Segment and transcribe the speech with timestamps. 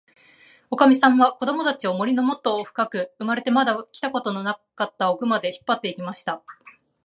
[0.71, 6.41] おかみさんは、こどもたちを、森のもっともっとふかく、生まれてまだ来たことのなかったおくまで、引っぱって行きました。